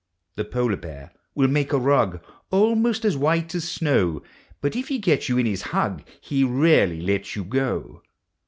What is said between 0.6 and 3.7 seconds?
bear will make a rug Almost as white as